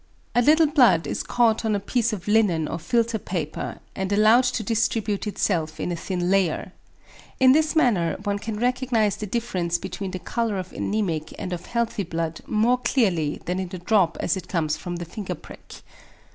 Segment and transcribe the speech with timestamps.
[0.33, 4.45] A little blood is caught on a piece of linen or filter paper, and allowed
[4.45, 6.71] to distribute itself in a thin layer.
[7.39, 11.67] In this manner one can recognise the difference between the colour of anæmic and of
[11.67, 15.83] healthy blood more clearly than in the drop as it comes from the finger prick.